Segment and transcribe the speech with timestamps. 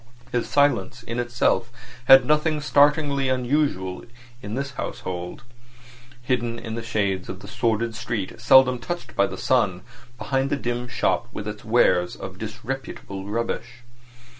[0.31, 1.71] His silence in itself
[2.05, 4.03] had nothing startlingly unusual
[4.41, 5.43] in this household,
[6.23, 9.83] hidden in the shades of the sordid street seldom touched by the sun,
[10.17, 13.83] behind the dim shop with its wares of disreputable rubbish.